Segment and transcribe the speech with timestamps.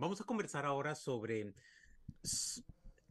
[0.00, 1.54] vamos a conversar ahora sobre...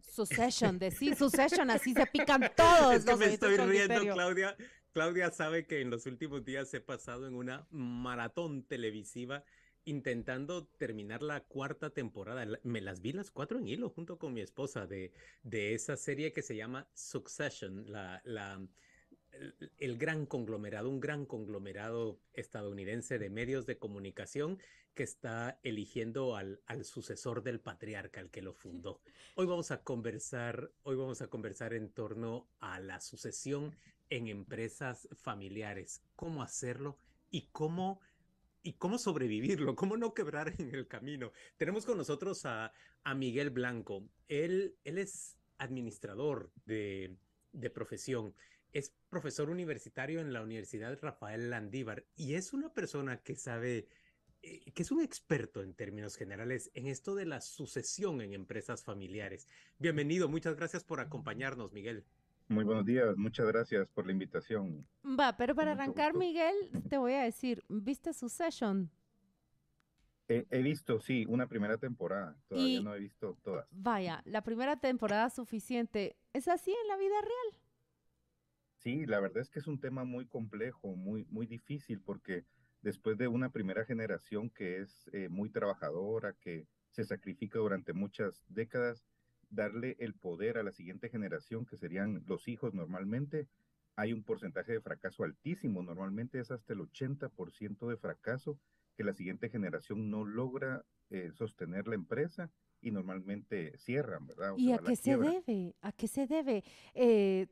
[0.02, 2.96] Succession, decir Succession, así se pican todos.
[2.96, 4.58] Es que me estoy riendo, Claudia.
[4.91, 9.44] Claudia sabe que en los últimos días he pasado en una maratón televisiva
[9.86, 12.46] intentando terminar la cuarta temporada.
[12.63, 15.13] Me las vi las cuatro en hilo junto con mi esposa de,
[15.44, 18.59] de esa serie que se llama Succession, la, la,
[19.77, 24.59] el, gran conglomerado, un gran conglomerado estadounidense de medios de comunicación
[24.93, 29.01] que está eligiendo al, al sucesor del patriarca, el que lo fundó.
[29.36, 33.76] Hoy vamos a conversar, hoy vamos a conversar en torno a la sucesión
[34.09, 36.98] en empresas familiares, cómo hacerlo
[37.30, 38.02] y cómo
[38.62, 41.31] y cómo sobrevivirlo, cómo no quebrar en el camino.
[41.56, 44.03] Tenemos con nosotros a, a Miguel Blanco.
[44.28, 47.16] Él, él es administrador de,
[47.53, 48.36] de profesión
[48.73, 53.88] es profesor universitario en la Universidad Rafael Landívar y es una persona que sabe,
[54.42, 58.84] eh, que es un experto en términos generales en esto de la sucesión en empresas
[58.84, 59.48] familiares.
[59.80, 62.06] Bienvenido, muchas gracias por acompañarnos, Miguel.
[62.47, 64.88] Muy buenos días, muchas gracias por la invitación.
[65.03, 66.56] Va, pero para arrancar, Miguel,
[66.90, 68.90] te voy a decir, ¿viste Succession?
[70.28, 72.36] He, he, visto, sí, una primera temporada.
[72.47, 73.67] Todavía no he visto todas.
[73.72, 76.17] Vaya, la primera temporada suficiente.
[76.34, 77.69] ¿Es así en la vida real?
[78.80, 82.45] Sí, la verdad es que es un tema muy complejo, muy, muy difícil, porque
[82.81, 88.45] después de una primera generación que es eh, muy trabajadora, que se sacrifica durante muchas
[88.47, 89.05] décadas,
[89.50, 93.50] darle el poder a la siguiente generación, que serían los hijos normalmente,
[93.97, 98.57] hay un porcentaje de fracaso altísimo, normalmente es hasta el 80% de fracaso
[98.95, 102.50] que la siguiente generación no logra eh, sostener la empresa
[102.81, 104.53] y normalmente cierran, ¿verdad?
[104.58, 105.75] ¿Y a qué se debe?
[105.81, 106.63] ¿A qué se debe?
[106.94, 107.47] Eh,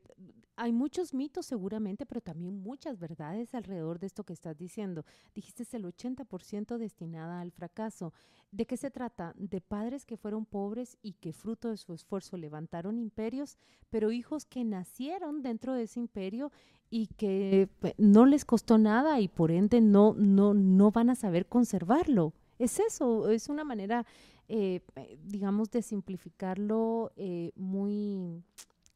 [0.58, 5.04] hay muchos mitos seguramente, pero también muchas verdades alrededor de esto que estás diciendo.
[5.32, 8.12] Dijiste es el 80% destinada al fracaso.
[8.50, 9.34] ¿De qué se trata?
[9.36, 13.56] De padres que fueron pobres y que fruto de su esfuerzo levantaron imperios,
[13.88, 16.50] pero hijos que nacieron dentro de ese imperio
[16.90, 21.14] y que pues, no les costó nada y por ende no, no, no van a
[21.14, 22.32] saber conservarlo.
[22.58, 24.04] Es eso, es una manera
[24.50, 28.42] eh, eh, digamos, de simplificarlo eh, muy,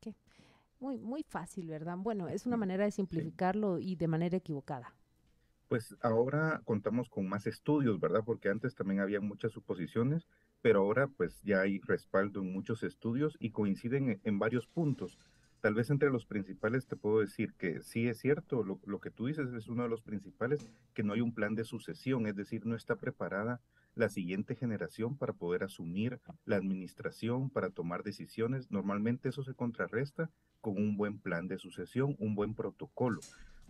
[0.01, 0.15] ¿qué?
[0.81, 1.99] muy, muy fácil, ¿verdad?
[1.99, 4.95] Bueno, es una manera de simplificarlo y de manera equivocada.
[5.69, 8.23] Pues ahora contamos con más estudios, ¿verdad?
[8.25, 10.27] Porque antes también había muchas suposiciones,
[10.63, 15.19] pero ahora pues ya hay respaldo en muchos estudios y coinciden en, varios puntos.
[15.61, 19.11] Tal vez entre los principales te puedo decir que sí es cierto, lo, lo, que
[19.11, 22.37] tú dices es uno de los principales, que no hay un plan de sucesión, es
[22.37, 23.61] decir, no está preparada
[23.95, 28.71] la siguiente generación para poder asumir la administración, para tomar decisiones.
[28.71, 30.31] Normalmente eso se contrarresta
[30.61, 33.21] con un buen plan de sucesión, un buen protocolo.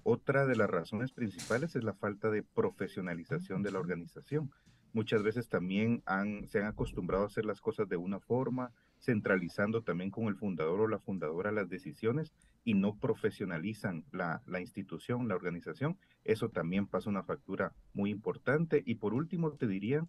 [0.05, 4.51] Otra de las razones principales es la falta de profesionalización de la organización.
[4.93, 9.83] Muchas veces también han, se han acostumbrado a hacer las cosas de una forma, centralizando
[9.83, 12.33] también con el fundador o la fundadora las decisiones
[12.65, 15.99] y no profesionalizan la, la institución, la organización.
[16.25, 18.83] Eso también pasa una factura muy importante.
[18.87, 20.07] Y por último, te diría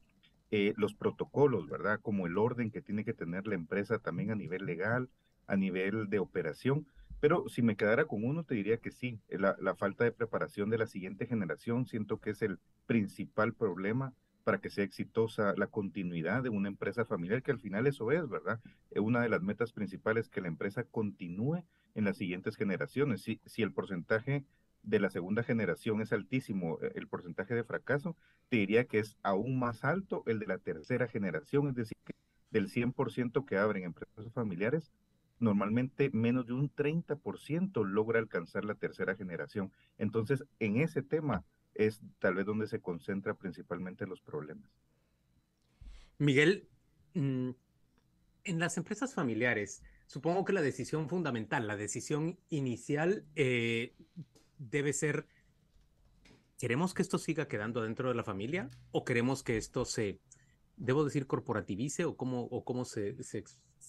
[0.52, 2.00] eh, los protocolos, ¿verdad?
[2.02, 5.10] Como el orden que tiene que tener la empresa también a nivel legal,
[5.48, 6.86] a nivel de operación.
[7.20, 10.70] Pero si me quedara con uno, te diría que sí, la, la falta de preparación
[10.70, 14.14] de la siguiente generación, siento que es el principal problema
[14.44, 18.28] para que sea exitosa la continuidad de una empresa familiar, que al final eso es,
[18.28, 18.60] ¿verdad?
[18.92, 21.64] Eh, una de las metas principales que la empresa continúe
[21.96, 23.22] en las siguientes generaciones.
[23.22, 24.44] Si, el porcentaje
[24.84, 28.18] de la segunda generación es altísimo, eh, el porcentaje de fracaso,
[28.50, 31.98] te diría que es aún más alto el de la tercera generación, es decir,
[32.52, 34.92] del 100% que abren empresas familiares,
[35.40, 39.72] normalmente menos de un 30% logra alcanzar la tercera generación.
[39.98, 41.44] Entonces, en ese tema
[41.76, 44.70] es tal vez donde se concentra principalmente los problemas.
[46.18, 46.68] Miguel,
[47.14, 47.50] mm,
[48.46, 53.94] en las empresas familiares, supongo que la decisión fundamental, la decisión inicial eh,
[54.58, 55.28] debe ser,
[56.60, 60.20] ¿queremos que esto siga quedando dentro de la familia o queremos que esto se,
[60.78, 63.44] debo decir, corporativice o cómo, o cómo se, se,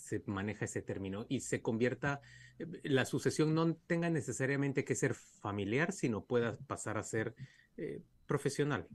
[0.04, 2.20] se maneja ese término y se convierta,
[2.58, 7.34] eh, la sucesión no tenga necesariamente que ser familiar, sino pueda pasar a ser
[7.76, 8.86] eh, profesional.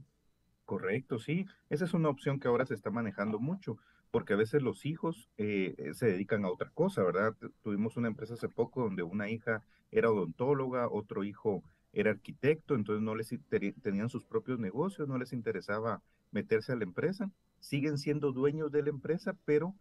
[0.64, 1.46] Correcto, sí.
[1.68, 3.76] Esa es una opción que ahora se está manejando mucho,
[4.10, 7.34] porque a veces los hijos eh, eh, se dedican a otra cosa, ¿verdad?
[7.62, 11.62] Tuvimos una empresa hace poco donde una hija era odontóloga, otro hijo
[11.92, 13.34] era arquitecto, entonces no les
[13.82, 18.84] tenían sus propios negocios, no les interesaba meterse a la empresa, siguen siendo dueños de
[18.84, 19.74] la empresa, pero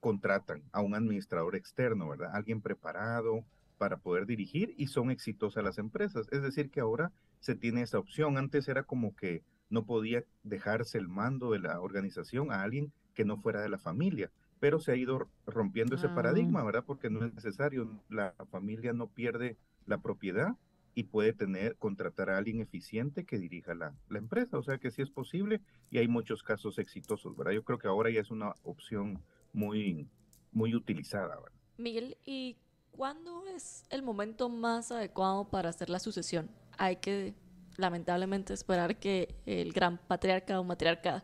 [0.00, 2.30] contratan a un administrador externo, ¿verdad?
[2.34, 3.44] Alguien preparado
[3.78, 6.26] para poder dirigir y son exitosas las empresas.
[6.32, 8.38] Es decir, que ahora se tiene esa opción.
[8.38, 13.24] Antes era como que no podía dejarse el mando de la organización a alguien que
[13.24, 14.30] no fuera de la familia.
[14.60, 16.14] Pero se ha ido rompiendo ese Ah.
[16.14, 16.84] paradigma, ¿verdad?
[16.86, 20.56] Porque no es necesario, la familia no pierde la propiedad
[20.94, 24.56] y puede tener, contratar a alguien eficiente que dirija la, la empresa.
[24.56, 25.60] O sea que sí es posible
[25.90, 27.52] y hay muchos casos exitosos, ¿verdad?
[27.52, 29.20] Yo creo que ahora ya es una opción
[29.56, 30.08] muy,
[30.52, 31.52] muy utilizada, ¿verdad?
[31.78, 32.56] Miguel, ¿y
[32.92, 36.48] cuándo es el momento más adecuado para hacer la sucesión?
[36.78, 37.34] Hay que,
[37.76, 41.22] lamentablemente, esperar que el gran patriarca o matriarca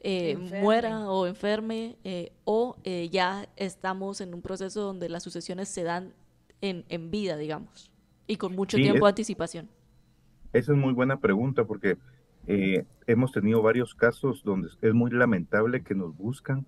[0.00, 5.68] eh, muera o enferme, eh, o eh, ya estamos en un proceso donde las sucesiones
[5.68, 6.14] se dan
[6.62, 7.90] en, en vida, digamos,
[8.26, 9.68] y con mucho Sí, tiempo es- de anticipación.
[10.52, 11.98] Esa es muy buena pregunta porque
[12.46, 16.66] eh, hemos tenido varios casos donde es muy lamentable que nos buscan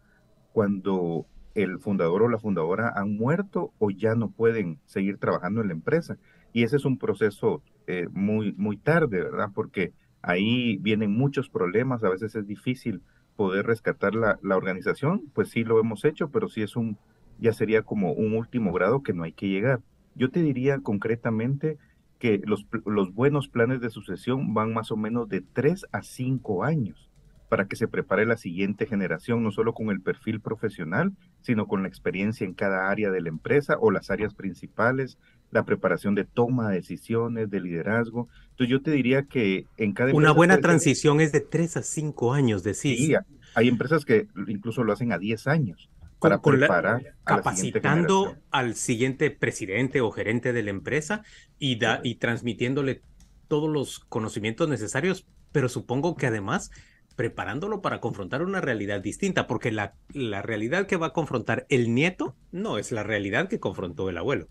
[0.52, 5.68] cuando el fundador o la fundadora han muerto o ya no pueden seguir trabajando en
[5.68, 6.18] la empresa.
[6.52, 9.50] Y ese es un proceso eh, muy, muy tarde, ¿verdad?
[9.54, 13.02] Porque ahí vienen muchos problemas, a veces es difícil
[13.36, 16.98] poder rescatar la, la organización, pues sí lo hemos hecho, pero sí es un,
[17.38, 19.80] ya sería como un último grado que no hay que llegar.
[20.14, 21.78] Yo te diría concretamente
[22.18, 26.62] que los, los buenos planes de sucesión van más o menos de 3 a 5
[26.64, 27.11] años
[27.52, 31.12] para que se prepare la siguiente generación, no solo con el perfil profesional,
[31.42, 35.18] sino con la experiencia en cada área de la empresa o las áreas principales,
[35.50, 38.30] la preparación de toma de decisiones, de liderazgo.
[38.52, 41.82] Entonces yo te diría que en cada Una buena ser- transición es de 3 a
[41.82, 42.96] 5 años, decís.
[42.98, 43.14] Sí,
[43.54, 45.90] hay empresas que incluso lo hacen a 10 años
[46.20, 47.12] para con la- preparar a la
[47.42, 51.22] capacitando al siguiente presidente o gerente de la empresa
[51.58, 53.02] y, da, y transmitiéndole
[53.46, 56.70] todos los conocimientos necesarios, pero supongo que además
[57.12, 61.94] preparándolo para confrontar una realidad distinta, porque la, la realidad que va a confrontar el
[61.94, 64.48] nieto no es la realidad que confrontó el abuelo.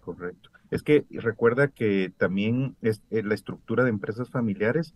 [0.00, 0.50] Correcto.
[0.70, 4.94] Es que recuerda que también es, eh, la estructura de empresas familiares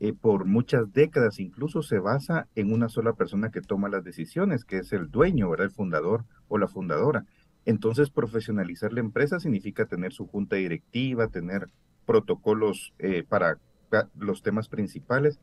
[0.00, 4.64] eh, por muchas décadas incluso se basa en una sola persona que toma las decisiones,
[4.64, 5.66] que es el dueño, ¿verdad?
[5.66, 7.24] El fundador o la fundadora.
[7.64, 11.68] Entonces, profesionalizar la empresa significa tener su junta directiva, tener
[12.04, 13.58] protocolos eh, para
[13.90, 15.40] ca- los temas principales,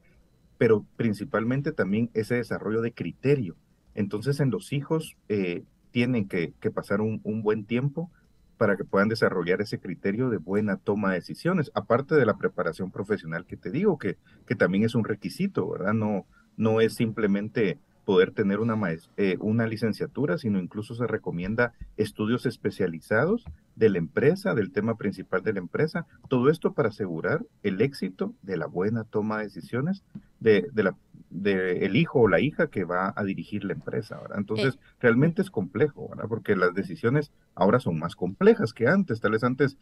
[0.58, 3.56] pero principalmente también ese desarrollo de criterio.
[3.96, 8.10] Entonces, en los hijos eh, tienen que, que pasar un, un buen tiempo
[8.58, 12.92] para que puedan desarrollar ese criterio de buena toma de decisiones, aparte de la preparación
[12.92, 14.18] profesional que te digo, que,
[14.48, 15.94] que también es un requisito, ¿verdad?
[15.94, 18.76] No, no es simplemente poder tener una,
[19.18, 23.46] eh, una licenciatura, sino incluso se recomienda estudios especializados
[23.76, 28.34] de la empresa, del tema principal de la empresa, todo esto para asegurar el éxito
[28.42, 30.04] de la buena toma de decisiones
[30.40, 30.96] de, de la
[31.34, 34.38] de el hijo o la hija que va a dirigir la empresa, ¿verdad?
[34.38, 36.26] Entonces, realmente es complejo, ¿verdad?
[36.30, 39.20] Porque las decisiones ahora son más complejas que antes.
[39.20, 39.78] Tal vez antes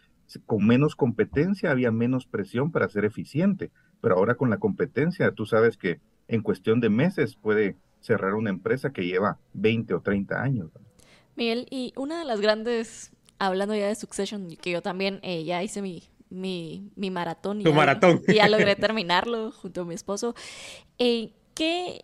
[0.45, 3.69] con menos competencia había menos presión para ser eficiente,
[3.99, 8.49] pero ahora con la competencia tú sabes que en cuestión de meses puede cerrar una
[8.49, 10.69] empresa que lleva 20 o 30 años.
[11.35, 15.63] Miguel, y una de las grandes, hablando ya de Succession, que yo también eh, ya
[15.63, 18.21] hice mi, mi, mi maratón y Tu ya, maratón.
[18.27, 20.35] y ya logré terminarlo junto a mi esposo.
[20.97, 22.03] Eh, ¿qué,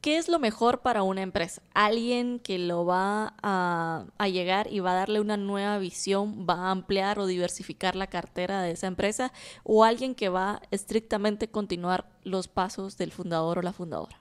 [0.00, 1.62] ¿Qué es lo mejor para una empresa?
[1.74, 6.54] ¿Alguien que lo va a, a llegar y va a darle una nueva visión, va
[6.68, 9.32] a ampliar o diversificar la cartera de esa empresa?
[9.64, 14.20] ¿O alguien que va estrictamente continuar los pasos del fundador o la fundadora?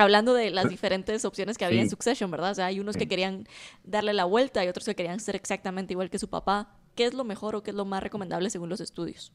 [0.00, 1.90] Hablando de las diferentes opciones que había en.
[1.90, 2.52] Succession, ¿verdad?
[2.52, 3.46] O sea, hay unos que querían
[3.84, 6.76] darle la vuelta y otros que querían ser exactamente igual que su papá.
[6.94, 9.32] ¿Qué es lo mejor o qué es lo más recomendable según los estudios?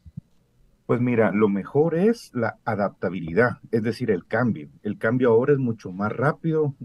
[0.86, 4.69] Pues mira, lo mejor es la adaptabilidad, es decir, el cambio.
[4.84, 6.75] El cambio ahora es mucho más rápido.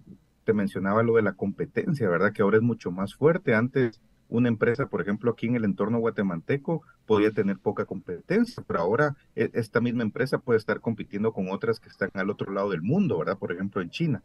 [0.45, 2.33] Te mencionaba lo de la competencia, ¿verdad?
[2.33, 3.55] Que ahora es mucho más fuerte.
[3.55, 8.81] Antes una empresa, por ejemplo, aquí en el entorno guatemalteco, podía tener poca competencia, pero
[8.81, 12.71] ahora e- esta misma empresa puede estar compitiendo con otras que están al otro lado
[12.71, 13.39] del mundo, ¿verdad?
[13.39, 14.23] Por ejemplo, en China.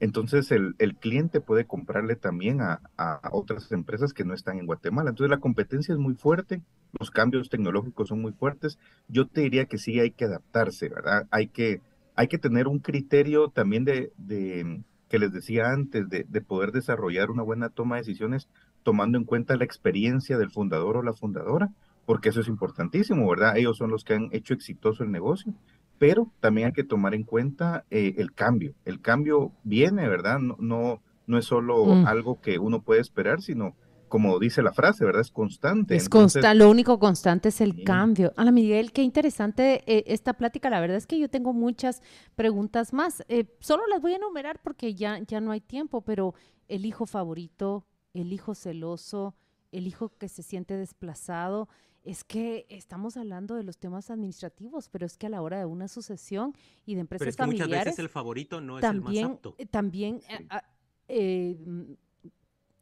[0.00, 4.66] Entonces el, el cliente puede comprarle también a, a otras empresas que no están en
[4.66, 5.10] Guatemala.
[5.10, 6.62] Entonces la competencia es muy fuerte,
[6.98, 8.78] los cambios tecnológicos son muy fuertes.
[9.08, 11.26] Yo te diría que sí hay que adaptarse, ¿verdad?
[11.30, 11.80] Hay que,
[12.14, 16.70] hay que tener un criterio también de, de que les decía antes, de, de poder
[16.70, 18.48] desarrollar una buena toma de decisiones
[18.82, 21.68] tomando en cuenta la experiencia del fundador o la fundadora,
[22.04, 23.56] porque eso es importantísimo, ¿verdad?
[23.56, 25.52] Ellos son los que han hecho exitoso el negocio,
[25.98, 28.74] pero también hay que tomar en cuenta eh, el cambio.
[28.84, 30.38] El cambio viene, ¿verdad?
[30.38, 32.06] No, no, no es solo Mm.
[32.06, 33.76] algo que uno puede esperar, sino,
[34.08, 35.20] como dice la frase, ¿verdad?
[35.20, 35.96] Es constante.
[35.96, 37.82] Es Entonces, constante, lo único constante es el Sí.
[37.84, 38.32] cambio.
[38.36, 40.70] Ana Miguel, qué interesante eh, esta plática.
[40.70, 42.00] La verdad es que yo tengo muchas
[42.36, 43.22] preguntas más.
[43.28, 46.34] Eh, solo las voy a enumerar porque ya, ya no hay tiempo, pero
[46.68, 47.84] el hijo favorito,
[48.18, 49.34] el hijo celoso,
[49.72, 51.68] el hijo que se siente desplazado,
[52.04, 55.64] es que estamos hablando de los temas administrativos, pero es que a la hora de
[55.66, 56.54] una sucesión
[56.86, 57.68] y de empresas Pero es que familiares...
[57.70, 59.54] muchas veces el favorito no es el más apto.
[59.58, 60.32] eh, también Sí.
[60.32, 60.64] eh, ah,
[61.08, 61.58] eh,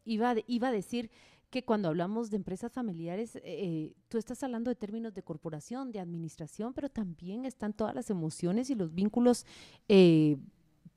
[0.04, 1.10] iba, iba a decir
[1.50, 6.00] que cuando hablamos de empresas familiares, eh, tú estás hablando de términos de corporación, de
[6.00, 9.46] administración, pero también están todas las emociones y los vínculos
[9.88, 10.36] eh,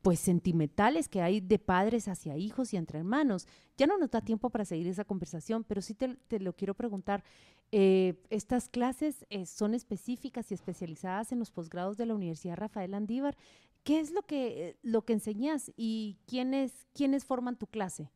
[0.09, 3.47] pues sentimentales que hay de padres hacia hijos y entre hermanos.
[3.77, 6.73] Ya no nos da tiempo para seguir esa conversación, pero sí te, te lo quiero
[6.73, 7.23] preguntar.
[7.71, 12.95] eh, ¿Estas clases eh, son específicas y especializadas en los posgrados de la Universidad Rafael
[12.95, 13.37] Andívar?
[13.83, 18.09] ¿Qué es lo que, lo que enseñas y quiénes, quiénes forman tu clase?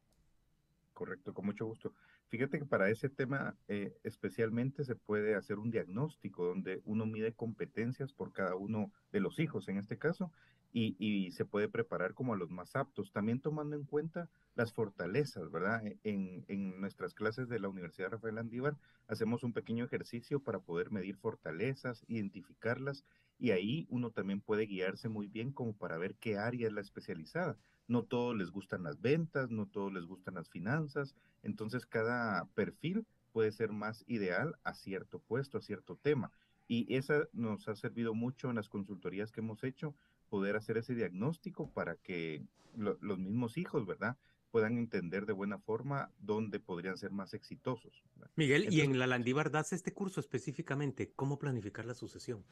[0.95, 1.93] Correcto, con mucho gusto.
[2.29, 7.33] Fíjate que para ese tema eh, especialmente se puede hacer un diagnóstico donde uno mide
[7.33, 10.31] competencias por cada uno de los hijos en este caso
[10.73, 15.51] y, se puede preparar como a los más aptos, también tomando en cuenta las fortalezas,
[15.51, 15.85] ¿verdad?
[15.85, 18.77] E- En, en nuestras clases de la Universidad Rafael Andívar
[19.07, 23.03] hacemos un pequeño ejercicio para poder medir fortalezas, identificarlas
[23.39, 26.81] y ahí uno también puede guiarse muy bien como para ver qué área es la
[26.81, 27.57] especializada.
[27.87, 33.05] No todos les gustan las ventas, no todos les gustan las finanzas, entonces cada perfil
[33.31, 36.31] puede ser más ideal a cierto puesto, a cierto tema.
[36.67, 39.95] Y esa nos ha servido mucho en las consultorías que hemos hecho,
[40.33, 42.43] poder hacer ese diagnóstico para que
[42.75, 44.17] lo- los mismos hijos, ¿verdad?
[44.49, 48.03] puedan entender de buena forma dónde podrían ser más exitosos.
[48.15, 48.31] ¿verdad?
[48.35, 52.43] Miguel, y en la Landívar das este curso específicamente, ¿cómo planificar la sucesión?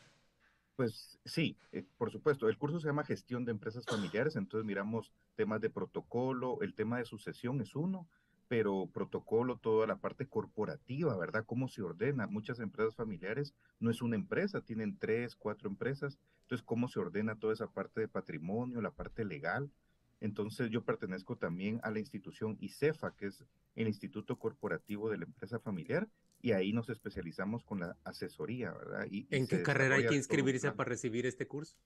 [0.75, 2.47] Pues sí, eh, por supuesto.
[2.50, 7.00] El curso se llama Gestión de Empresas Familiares, entonces miramos temas de protocolo, el tema
[7.00, 8.07] de sucesión es uno,
[8.47, 11.45] pero protocolo, toda la parte corporativa, ¿verdad?
[11.47, 12.27] ¿Cómo se ordena?
[12.27, 16.19] Muchas empresas familiares no es una empresa, tienen tres, cuatro empresas,
[16.51, 19.72] entonces cómo se ordena toda esa parte de patrimonio, la parte legal.
[20.20, 25.24] Entonces yo pertenezco también a la institución ICEFA, que es el Instituto Corporativo de la
[25.24, 26.10] Empresa Familiar,
[26.41, 29.08] y ahí nos especializamos con la asesoría, ¿verdad?
[29.10, 31.77] Y, ¿En qué carrera hay que inscribirse para recibir este curso?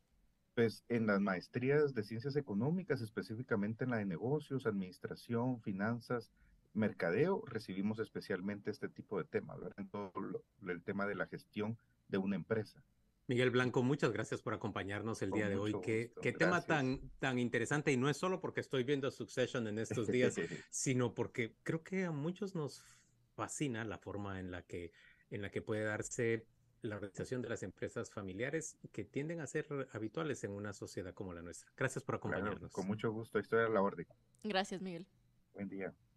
[0.56, 6.32] Pues en las maestrías de ciencias económicas, específicamente en la de negocios, administración, finanzas,
[6.74, 9.76] mercadeo, recibimos especialmente este tipo de temas, ¿verdad?
[9.80, 12.82] En todo lo- el tema de la gestión de una empresa.
[13.28, 15.76] Miguel Blanco, muchas gracias por acompañarnos el Con día de hoy.
[15.82, 19.80] Qué, qué tema tan, tan interesante y no es solo porque estoy viendo Succession en
[19.80, 20.36] estos días,
[20.70, 22.84] sino porque creo que a muchos nos
[23.36, 24.92] fascina la forma en la que,
[25.32, 26.48] en la que puede darse
[26.82, 31.34] la organización de las empresas familiares que tienden a ser habituales en una sociedad como
[31.34, 31.72] la nuestra.
[31.76, 32.72] Gracias por Claro, acompañarnos.
[32.72, 34.06] con mucho gusto, estoy a la orden.
[34.44, 35.08] Gracias, Miguel.
[35.54, 35.96] Buen día.